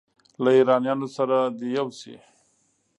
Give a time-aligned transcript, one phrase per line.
[0.43, 2.15] له ایرانیانو سره دې یو شي.